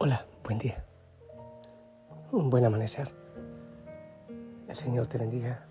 [0.00, 0.84] Hola, buen día.
[2.30, 3.12] Un buen amanecer.
[4.68, 5.66] El Señor te bendiga.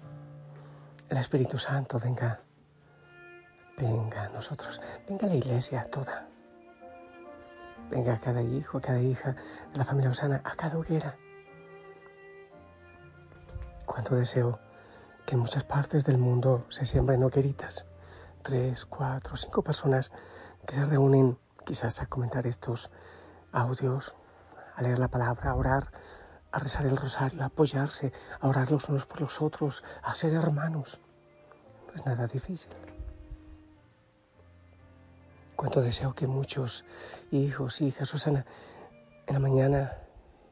[1.07, 2.41] El Espíritu Santo venga.
[3.77, 4.81] Venga a nosotros.
[5.07, 6.27] Venga a la iglesia toda.
[7.89, 9.37] Venga a cada hijo, a cada hija
[9.71, 11.15] de la familia Osana, a cada hoguera.
[13.85, 14.59] Cuánto deseo
[15.25, 17.85] que en muchas partes del mundo se siembren hogueritas.
[18.41, 20.11] Tres, cuatro, cinco personas
[20.65, 22.91] que se reúnen quizás a comentar estos
[23.61, 24.15] audios,
[24.75, 25.87] a leer la palabra, a orar,
[26.51, 30.33] a rezar el rosario, a apoyarse, a orar los unos por los otros, a ser
[30.33, 30.99] hermanos.
[31.87, 32.71] No es nada difícil.
[35.55, 36.85] Cuánto deseo que muchos
[37.31, 38.45] hijos, hijas, Susana,
[39.25, 39.97] en la mañana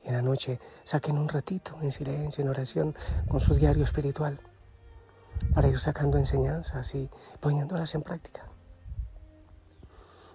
[0.03, 2.95] y en la noche saquen un ratito en silencio, en oración,
[3.27, 4.39] con su diario espiritual,
[5.53, 8.45] para ir sacando enseñanzas y poniéndolas en práctica.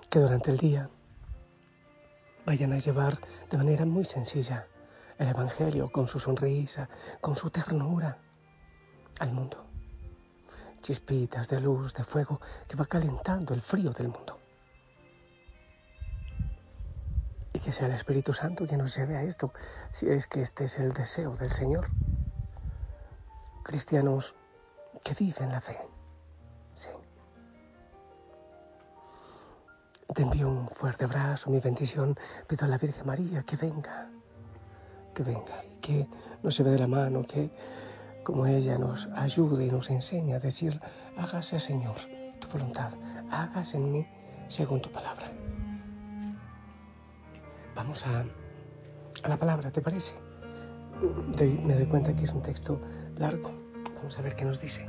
[0.08, 0.88] Que durante el día
[2.46, 3.18] vayan a llevar
[3.50, 4.66] de manera muy sencilla
[5.18, 6.88] el Evangelio con su sonrisa,
[7.20, 8.18] con su ternura
[9.18, 9.66] al mundo.
[10.80, 14.38] Chispitas de luz, de fuego que va calentando el frío del mundo.
[17.52, 19.52] Y que sea el Espíritu Santo quien nos lleve a esto,
[19.92, 21.88] si es que este es el deseo del Señor.
[23.62, 24.34] Cristianos
[25.04, 25.89] que viven la fe.
[30.14, 32.16] Te envío un fuerte abrazo, mi bendición.
[32.48, 34.10] Pido a la Virgen María que venga,
[35.14, 36.08] que venga que
[36.42, 37.50] nos lleve de la mano, que
[38.24, 40.80] como ella nos ayude y nos enseña a decir,
[41.16, 41.94] hágase Señor
[42.40, 42.92] tu voluntad,
[43.30, 44.06] hágase en mí
[44.48, 45.26] según tu palabra.
[47.76, 48.24] Vamos a,
[49.22, 50.14] a la palabra, ¿te parece?
[51.00, 52.80] me doy cuenta que es un texto
[53.16, 53.52] largo.
[53.94, 54.84] Vamos a ver qué nos dice.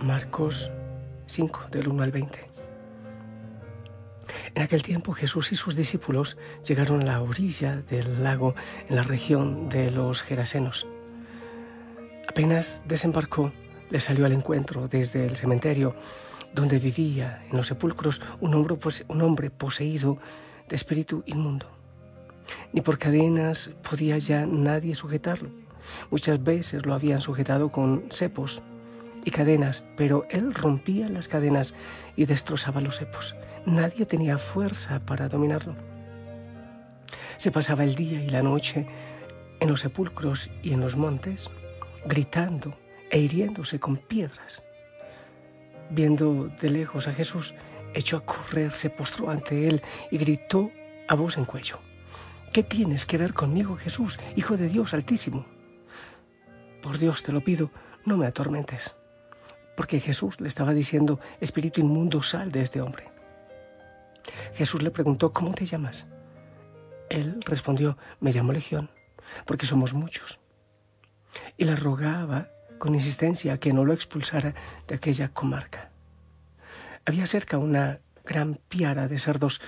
[0.00, 0.70] Marcos
[1.26, 2.53] 5, del 1 al 20.
[4.54, 8.54] En aquel tiempo Jesús y sus discípulos llegaron a la orilla del lago
[8.88, 10.86] en la región de los Gerasenos.
[12.28, 13.52] Apenas desembarcó,
[13.90, 15.96] le salió al encuentro desde el cementerio
[16.54, 18.76] donde vivía en los sepulcros un hombre,
[19.08, 20.18] un hombre poseído
[20.68, 21.66] de espíritu inmundo.
[22.72, 25.50] Ni por cadenas podía ya nadie sujetarlo.
[26.10, 28.62] Muchas veces lo habían sujetado con cepos
[29.24, 31.74] y cadenas, pero él rompía las cadenas
[32.14, 33.34] y destrozaba los cepos.
[33.64, 35.74] Nadie tenía fuerza para dominarlo.
[37.38, 38.86] Se pasaba el día y la noche
[39.60, 41.50] en los sepulcros y en los montes,
[42.04, 42.76] gritando
[43.10, 44.62] e hiriéndose con piedras.
[45.90, 47.54] Viendo de lejos a Jesús,
[47.94, 50.70] echó a correr, se postró ante él y gritó
[51.08, 51.78] a voz en cuello.
[52.52, 55.46] ¿Qué tienes que ver conmigo, Jesús, Hijo de Dios Altísimo?
[56.82, 57.70] Por Dios te lo pido,
[58.04, 58.94] no me atormentes
[59.76, 63.04] porque Jesús le estaba diciendo, espíritu inmundo, sal de este hombre.
[64.54, 66.06] Jesús le preguntó, ¿cómo te llamas?
[67.10, 68.90] Él respondió, me llamo Legión,
[69.44, 70.40] porque somos muchos.
[71.56, 72.48] Y le rogaba
[72.78, 74.54] con insistencia que no lo expulsara
[74.86, 75.90] de aquella comarca.
[77.04, 79.60] Había cerca una gran piara de cerdos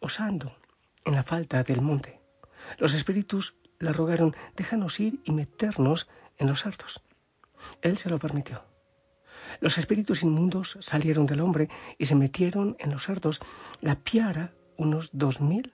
[0.00, 0.56] osando
[1.04, 2.20] en la falda del monte.
[2.78, 6.08] Los espíritus le rogaron, déjanos ir y meternos
[6.38, 7.02] en los cerdos.
[7.80, 8.71] Él se lo permitió.
[9.60, 11.68] Los espíritus inmundos salieron del hombre
[11.98, 13.40] y se metieron en los cerdos.
[13.80, 15.72] La piara, unos dos mil,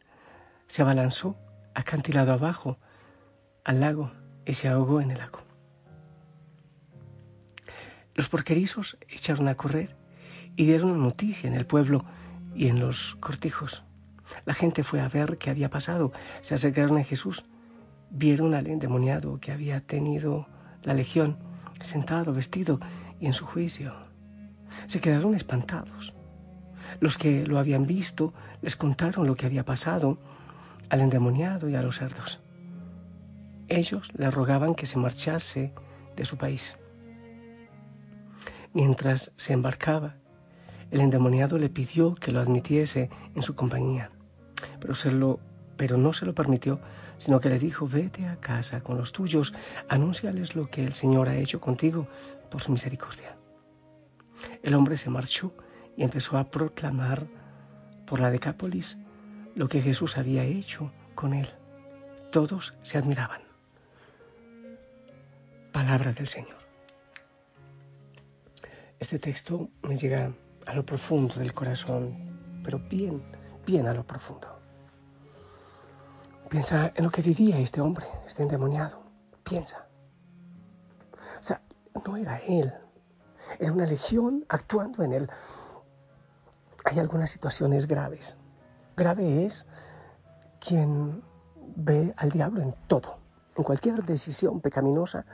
[0.66, 1.36] se abalanzó
[1.74, 2.78] acantilado abajo
[3.64, 4.12] al lago
[4.44, 5.40] y se ahogó en el lago.
[8.14, 9.96] Los porquerizos echaron a correr
[10.56, 12.04] y dieron noticia en el pueblo
[12.54, 13.84] y en los cortijos.
[14.44, 16.12] La gente fue a ver qué había pasado.
[16.40, 17.44] Se acercaron a Jesús.
[18.10, 20.48] Vieron al endemoniado que había tenido
[20.82, 21.38] la legión,
[21.80, 22.80] sentado, vestido
[23.20, 23.94] y en su juicio.
[24.86, 26.14] Se quedaron espantados.
[27.00, 28.32] Los que lo habían visto
[28.62, 30.18] les contaron lo que había pasado
[30.90, 32.40] al endemoniado y a los cerdos.
[33.68, 35.72] Ellos le rogaban que se marchase
[36.16, 36.78] de su país.
[38.72, 40.16] Mientras se embarcaba,
[40.90, 44.10] el endemoniado le pidió que lo admitiese en su compañía,
[44.80, 44.94] pero,
[45.78, 46.80] pero no se lo permitió,
[47.16, 49.54] sino que le dijo, vete a casa con los tuyos,
[49.88, 52.08] anúnciales lo que el Señor ha hecho contigo
[52.50, 53.36] por su misericordia.
[54.62, 55.54] El hombre se marchó
[55.96, 57.26] y empezó a proclamar
[58.04, 58.98] por la Decápolis
[59.54, 61.48] lo que Jesús había hecho con él.
[62.32, 63.42] Todos se admiraban.
[65.72, 66.58] Palabra del Señor.
[68.98, 70.32] Este texto me llega
[70.66, 73.22] a lo profundo del corazón, pero bien,
[73.64, 74.57] bien a lo profundo.
[76.48, 79.02] Piensa en lo que diría este hombre, este endemoniado.
[79.42, 79.86] Piensa.
[81.38, 81.60] O sea,
[82.06, 82.72] no era él,
[83.58, 85.30] era una legión actuando en él.
[86.86, 88.38] Hay algunas situaciones graves.
[88.96, 89.66] Grave es
[90.58, 91.22] quien
[91.76, 93.20] ve al diablo en todo,
[93.54, 95.26] en cualquier decisión pecaminosa,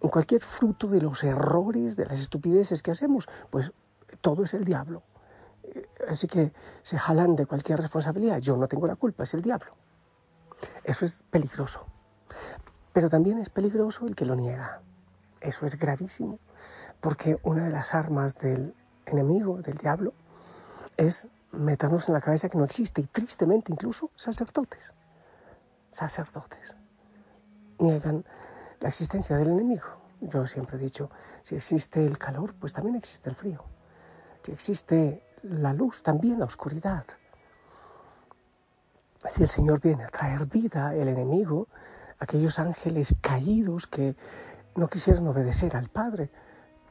[0.00, 3.72] en cualquier fruto de los errores, de las estupideces que hacemos, pues
[4.20, 5.02] todo es el diablo.
[5.62, 8.38] Eh, así que se jalan de cualquier responsabilidad.
[8.38, 9.74] Yo no tengo la culpa, es el diablo.
[10.84, 11.86] Eso es peligroso.
[12.92, 14.80] Pero también es peligroso el que lo niega.
[15.40, 16.38] Eso es gravísimo,
[17.00, 18.74] porque una de las armas del
[19.06, 20.12] enemigo, del diablo,
[20.96, 24.94] es meternos en la cabeza que no existe, y tristemente incluso sacerdotes,
[25.90, 26.76] sacerdotes,
[27.78, 28.24] niegan
[28.80, 29.86] la existencia del enemigo.
[30.20, 31.10] Yo siempre he dicho,
[31.42, 33.64] si existe el calor, pues también existe el frío.
[34.42, 37.04] Si existe la luz, también la oscuridad.
[39.28, 41.68] Si el Señor viene a traer vida, el enemigo,
[42.18, 44.16] aquellos ángeles caídos que
[44.74, 46.30] no quisieran obedecer al Padre,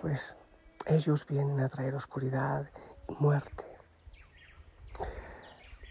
[0.01, 0.37] pues
[0.85, 2.69] ellos vienen a traer oscuridad
[3.09, 3.65] y muerte.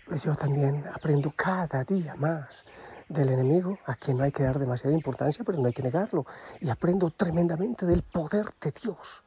[0.07, 2.65] Pues yo también aprendo cada día más
[3.09, 6.27] del enemigo, a quien no hay que dar demasiada importancia, pero no hay que negarlo.
[6.61, 9.25] Y aprendo tremendamente del poder de Dios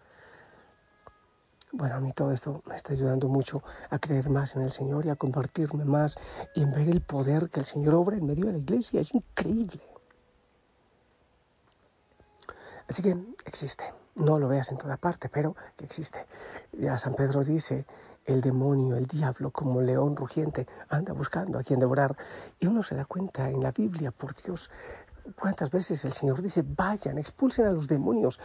[1.72, 5.06] bueno, a mí todo esto me está ayudando mucho a creer más en el Señor
[5.06, 6.18] y a convertirme más
[6.56, 9.00] y en ver el poder que el Señor obra en medio de la iglesia.
[9.00, 9.82] Es increíble.
[12.88, 13.84] Así que existe.
[14.16, 16.26] No lo veas en toda parte, pero que existe.
[16.74, 17.86] Ya San Pedro dice,
[18.26, 22.18] el demonio, el diablo, como león rugiente, anda buscando a quien devorar.
[22.60, 24.70] Y uno se da cuenta en la Biblia, por Dios,
[25.36, 28.40] cuántas veces el Señor dice, vayan, expulsen a los demonios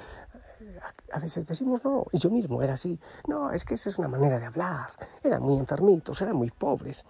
[1.13, 2.99] a veces decimos no, y yo mismo era así.
[3.27, 4.91] No, es que esa es una manera de hablar.
[5.23, 7.05] Eran muy enfermitos, eran muy pobres.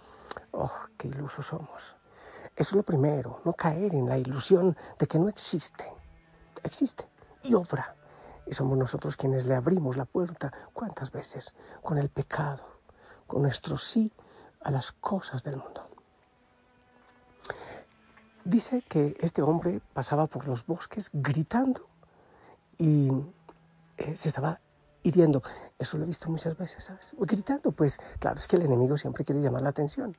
[0.52, 1.96] Oh, qué ilusos somos.
[2.56, 5.84] Eso es lo primero, no caer en la ilusión de que no existe.
[6.62, 7.08] Existe
[7.42, 7.96] y obra.
[8.46, 11.54] Y somos nosotros quienes le abrimos la puerta, ¿cuántas veces?
[11.82, 12.62] Con el pecado,
[13.26, 14.12] con nuestro sí
[14.62, 15.88] a las cosas del mundo.
[18.44, 21.88] Dice que este hombre pasaba por los bosques gritando
[22.76, 23.10] y
[23.96, 24.60] eh, se estaba
[25.02, 25.42] hiriendo.
[25.78, 27.14] Eso lo he visto muchas veces, ¿sabes?
[27.18, 30.16] Gritando, pues claro, es que el enemigo siempre quiere llamar la atención,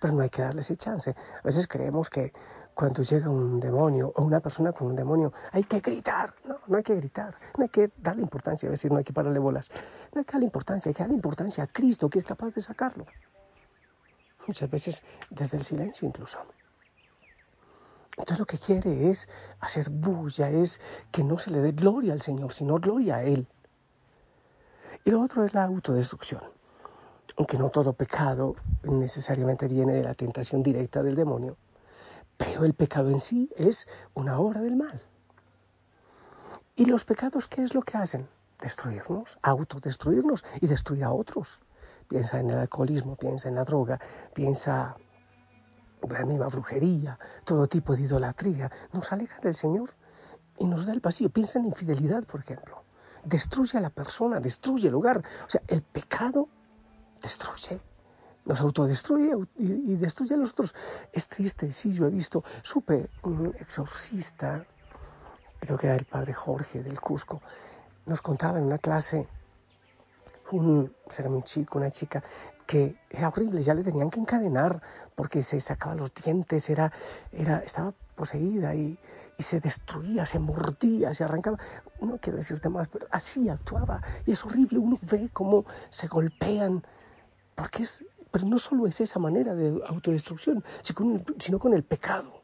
[0.00, 1.10] pero no hay que darle ese chance.
[1.10, 2.32] A veces creemos que
[2.74, 6.34] cuando llega un demonio o una persona con un demonio hay que gritar.
[6.44, 9.12] No, no hay que gritar, no hay que darle importancia, a decir, no hay que
[9.12, 9.70] pararle bolas.
[10.12, 12.62] No hay que darle importancia, hay que darle importancia a Cristo que es capaz de
[12.62, 13.06] sacarlo.
[14.46, 16.38] Muchas veces desde el silencio incluso.
[18.18, 19.28] Entonces lo que quiere es
[19.60, 20.80] hacer bulla, es
[21.12, 23.46] que no se le dé gloria al Señor, sino gloria a Él.
[25.04, 26.42] Y lo otro es la autodestrucción.
[27.36, 31.56] Aunque no todo pecado necesariamente viene de la tentación directa del demonio,
[32.36, 35.00] pero el pecado en sí es una obra del mal.
[36.74, 38.28] ¿Y los pecados qué es lo que hacen?
[38.60, 41.60] Destruirnos, autodestruirnos y destruir a otros.
[42.08, 44.00] Piensa en el alcoholismo, piensa en la droga,
[44.34, 44.96] piensa
[46.08, 49.94] la misma brujería, todo tipo de idolatría, nos aleja del Señor
[50.58, 51.30] y nos da el vacío.
[51.30, 52.84] Piensa en infidelidad, por ejemplo.
[53.24, 55.18] Destruye a la persona, destruye el hogar.
[55.18, 56.48] O sea, el pecado
[57.20, 57.80] destruye,
[58.44, 60.74] nos autodestruye y, destruye a los otros.
[61.12, 64.64] Es triste, sí, yo he visto, supe, un exorcista,
[65.60, 67.42] creo que era el padre Jorge del Cusco,
[68.06, 69.28] nos contaba en una clase
[70.52, 72.22] un, era un chico, una chica
[72.66, 74.82] que era horrible, ya le tenían que encadenar
[75.14, 76.92] porque se sacaba los dientes, era,
[77.32, 78.98] era, estaba poseída y,
[79.38, 81.58] y, se destruía, se mordía, se arrancaba.
[82.00, 84.02] No quiero decirte más, pero así actuaba.
[84.26, 86.84] Y es horrible, uno ve cómo se golpean,
[87.54, 90.62] porque es, pero no solo es esa manera de autodestrucción,
[91.38, 92.42] sino con el pecado,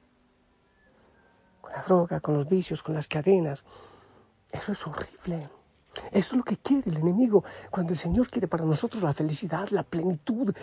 [1.61, 3.65] con la droga, con los vicios, con las cadenas.
[4.53, 5.51] Eso es horrible.
[6.11, 7.45] Eso es lo que quiere el enemigo.
[7.71, 10.55] Cuando el Señor quiere para nosotros la felicidad, la plenitud,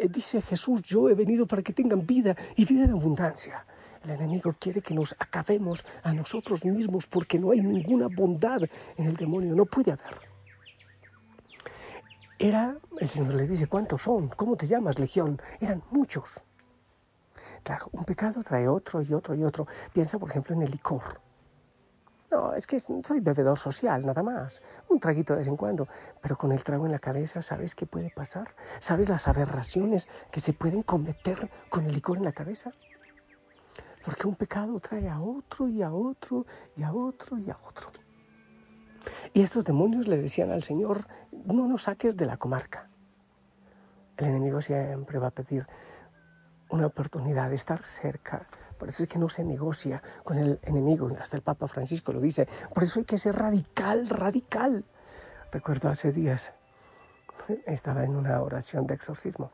[0.00, 3.66] Eh, dice Jesús, yo he venido para que tengan vida y vida en abundancia.
[4.04, 8.62] El enemigo quiere que nos acabemos a nosotros mismos porque no hay ninguna bondad
[8.96, 10.16] en el demonio, no puede haber.
[12.38, 14.28] Era, el Señor le dice, ¿cuántos son?
[14.28, 15.42] ¿Cómo te llamas, Legión?
[15.60, 16.44] Eran muchos.
[17.64, 19.66] Claro, un pecado trae otro y otro y otro.
[19.92, 21.20] Piensa, por ejemplo, en el licor.
[22.30, 24.62] No, es que soy bebedor social, nada más.
[24.88, 25.88] Un traguito de vez en cuando.
[26.20, 28.54] Pero con el trago en la cabeza, ¿sabes qué puede pasar?
[28.80, 32.72] ¿Sabes las aberraciones que se pueden cometer con el licor en la cabeza?
[34.04, 36.44] Porque un pecado trae a otro y a otro
[36.76, 37.90] y a otro y a otro.
[39.32, 42.90] Y estos demonios le decían al Señor, no nos saques de la comarca.
[44.16, 45.66] El enemigo siempre va a pedir
[46.70, 51.08] una oportunidad de estar cerca, por eso es que no se negocia con el enemigo,
[51.20, 52.48] hasta el Papa Francisco lo dice.
[52.72, 54.84] Por eso hay que ser radical, radical.
[55.50, 56.52] Recuerdo hace días,
[57.66, 59.50] estaba en una oración de exorcismo.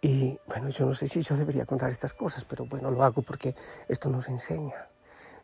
[0.00, 3.22] Y bueno, yo no sé si yo debería contar estas cosas, pero bueno, lo hago
[3.22, 3.54] porque
[3.88, 4.88] esto nos enseña.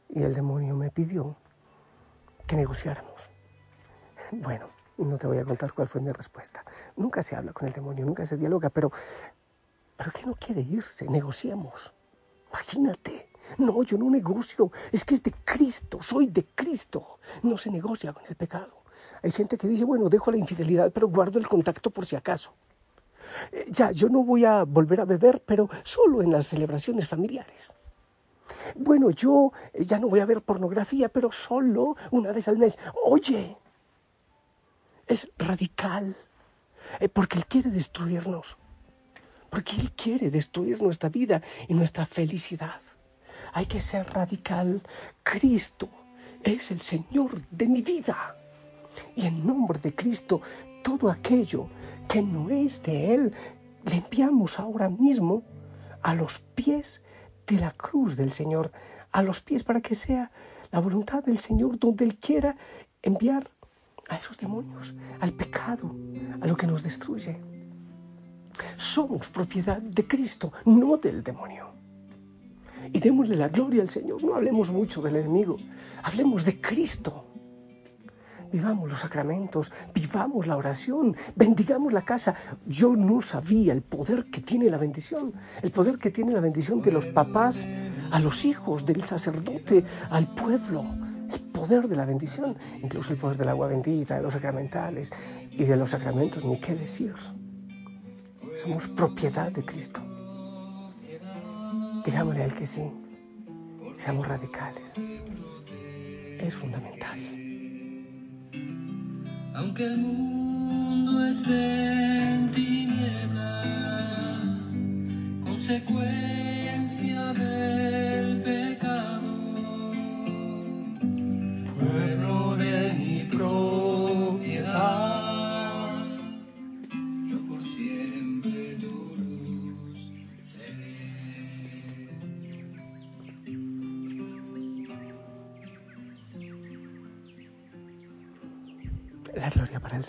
[0.09, 1.37] Y el demonio me pidió
[2.47, 3.31] que negociáramos.
[4.33, 6.65] Bueno, no te voy a contar cuál fue mi respuesta.
[6.97, 8.91] Nunca se habla con el demonio, nunca se dialoga, pero
[10.01, 11.05] ¿Pero qué no quiere irse?
[11.11, 11.93] Negociamos.
[12.49, 13.29] Imagínate.
[13.59, 14.73] No, yo no negocio.
[14.91, 16.01] Es que es de Cristo.
[16.01, 17.19] Soy de Cristo.
[17.43, 18.83] No se negocia con el pecado.
[19.23, 22.55] Hay gente que dice, bueno, dejo la infidelidad, pero guardo el contacto por si acaso.
[23.53, 27.77] Eh, ya, yo no voy a volver a beber, pero solo en las celebraciones familiares.
[28.77, 32.79] Bueno, yo eh, ya no voy a ver pornografía, pero solo una vez al mes.
[33.05, 33.55] Oye,
[35.07, 36.17] es radical,
[37.01, 38.57] eh, porque Él quiere destruirnos
[39.51, 42.81] porque Él quiere destruir nuestra vida y nuestra felicidad.
[43.53, 44.81] Hay que ser radical.
[45.23, 45.89] Cristo
[46.43, 48.37] es el Señor de mi vida.
[49.17, 50.41] Y en nombre de Cristo,
[50.83, 51.69] todo aquello
[52.09, 53.35] que no es de Él,
[53.85, 55.43] le enviamos ahora mismo
[56.03, 57.03] a los pies
[57.47, 58.73] de la cruz del Señor,
[59.13, 60.31] a los pies para que sea
[60.71, 62.57] la voluntad del Señor donde Él quiera
[63.03, 63.51] enviar
[64.09, 65.95] a esos demonios, al pecado,
[66.41, 67.60] a lo que nos destruye.
[68.77, 71.71] Somos propiedad de Cristo, no del demonio.
[72.93, 74.23] Y démosle la gloria al Señor.
[74.23, 75.57] No hablemos mucho del enemigo,
[76.03, 77.27] hablemos de Cristo.
[78.53, 82.35] Vivamos los sacramentos, vivamos la oración, bendigamos la casa.
[82.67, 86.83] Yo no sabía el poder que tiene la bendición, el poder que tiene la bendición
[86.83, 87.69] de los papás
[88.11, 90.85] a los hijos, del sacerdote al pueblo,
[91.33, 95.13] el poder de la bendición, incluso el poder del agua bendita, de los sacramentales
[95.53, 97.15] y de los sacramentos, ni qué decir.
[98.61, 100.01] Somos propiedad de Cristo.
[102.05, 102.83] Digámosle a Él que sí.
[103.97, 105.01] Seamos radicales.
[106.39, 107.19] Es fundamental.
[109.55, 113.89] Aunque el mundo esté en tinieblas,
[115.43, 116.40] consecuencia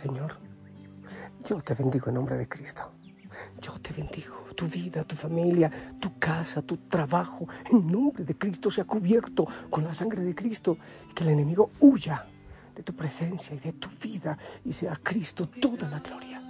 [0.01, 0.37] Señor.
[1.45, 2.91] Yo te bendigo en nombre de Cristo.
[3.61, 8.69] Yo te bendigo, tu vida, tu familia, tu casa, tu trabajo, en nombre de Cristo
[8.69, 10.77] sea cubierto con la sangre de Cristo
[11.09, 12.25] y que el enemigo huya
[12.75, 16.41] de tu presencia y de tu vida y sea Cristo toda la gloria.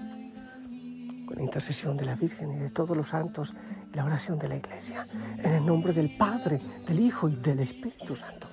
[1.27, 3.53] Con la intercesión de la Virgen y de todos los santos
[3.91, 5.05] y la oración de la Iglesia,
[5.38, 8.48] en el nombre del Padre, del Hijo y del Espíritu Santo.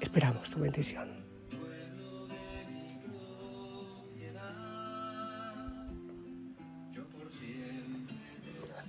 [0.00, 1.15] Esperamos tu bendición.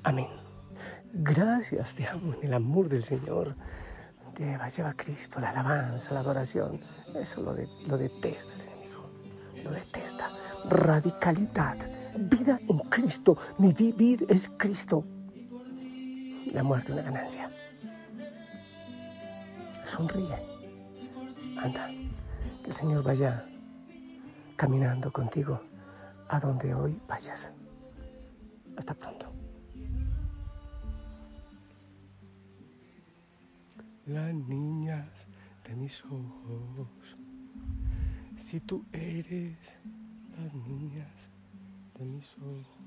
[0.07, 0.29] Amén.
[1.11, 3.57] Gracias te amo en el amor del Señor.
[4.37, 6.79] Lleva, lleva a Cristo, la alabanza, la adoración.
[7.13, 9.11] Eso lo, lo detesta el enemigo.
[9.65, 10.31] Lo detesta.
[10.69, 11.75] Radicalidad.
[12.17, 13.37] Vida en Cristo.
[13.57, 15.03] Mi vivir es Cristo.
[16.53, 17.51] La muerte una ganancia.
[19.83, 20.41] Sonríe.
[21.57, 21.87] Anda.
[22.63, 23.45] Que el Señor vaya
[24.55, 25.59] caminando contigo
[26.29, 27.51] a donde hoy vayas.
[28.77, 29.26] Hasta pronto.
[34.07, 35.27] Las niñas
[35.67, 36.87] de mis ojos.
[38.37, 39.57] Si tú eres
[40.37, 41.29] las niñas
[41.99, 42.86] de mis ojos.